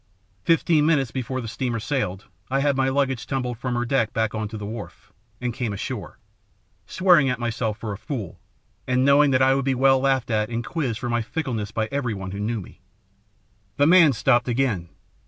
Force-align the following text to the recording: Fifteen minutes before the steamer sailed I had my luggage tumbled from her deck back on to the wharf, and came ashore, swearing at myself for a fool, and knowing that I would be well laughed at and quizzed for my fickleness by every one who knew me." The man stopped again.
Fifteen 0.41 0.87
minutes 0.87 1.11
before 1.11 1.41
the 1.41 1.47
steamer 1.47 1.79
sailed 1.79 2.25
I 2.49 2.59
had 2.61 2.75
my 2.75 2.89
luggage 2.89 3.27
tumbled 3.27 3.59
from 3.59 3.75
her 3.75 3.85
deck 3.85 4.13
back 4.13 4.33
on 4.33 4.47
to 4.47 4.57
the 4.57 4.65
wharf, 4.65 5.13
and 5.39 5.53
came 5.53 5.73
ashore, 5.73 6.17
swearing 6.87 7.29
at 7.29 7.37
myself 7.37 7.77
for 7.77 7.91
a 7.93 7.99
fool, 7.99 8.39
and 8.87 9.05
knowing 9.05 9.29
that 9.29 9.43
I 9.43 9.53
would 9.53 9.65
be 9.65 9.75
well 9.75 9.99
laughed 9.99 10.31
at 10.31 10.49
and 10.49 10.65
quizzed 10.65 10.97
for 10.97 11.07
my 11.09 11.21
fickleness 11.21 11.69
by 11.69 11.87
every 11.91 12.15
one 12.15 12.31
who 12.31 12.39
knew 12.39 12.61
me." 12.61 12.81
The 13.77 13.85
man 13.85 14.11
stopped 14.11 14.47
again. 14.47 14.89